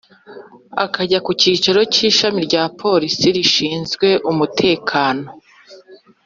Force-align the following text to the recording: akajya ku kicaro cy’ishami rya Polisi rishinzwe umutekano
akajya 0.83 1.19
ku 1.25 1.31
kicaro 1.41 1.79
cy’ishami 1.93 2.39
rya 2.47 2.63
Polisi 2.81 3.25
rishinzwe 3.35 4.07
umutekano 4.31 5.25